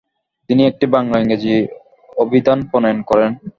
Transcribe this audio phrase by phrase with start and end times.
[0.49, 1.53] তিনি একটি বাংলা-ইংরেজি
[2.17, 3.31] অভিধান প্রণয়ন করেন।